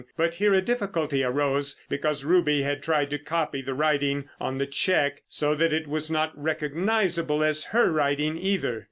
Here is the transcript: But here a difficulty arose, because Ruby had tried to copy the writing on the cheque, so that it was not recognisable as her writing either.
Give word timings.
But 0.17 0.33
here 0.41 0.51
a 0.55 0.63
difficulty 0.63 1.23
arose, 1.23 1.79
because 1.87 2.25
Ruby 2.25 2.63
had 2.63 2.81
tried 2.81 3.11
to 3.11 3.19
copy 3.19 3.61
the 3.61 3.75
writing 3.75 4.27
on 4.39 4.57
the 4.57 4.65
cheque, 4.65 5.21
so 5.27 5.53
that 5.53 5.71
it 5.71 5.85
was 5.85 6.09
not 6.09 6.31
recognisable 6.35 7.43
as 7.43 7.65
her 7.65 7.91
writing 7.91 8.35
either. 8.35 8.79